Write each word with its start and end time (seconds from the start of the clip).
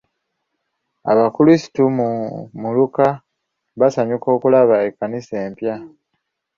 Abakrisitu 1.11 1.83
mu 1.97 2.09
muluka 2.61 3.05
baasanyuka 3.79 4.27
okulaba 4.35 4.75
ekkanisa 4.87 5.35
empya. 5.47 5.75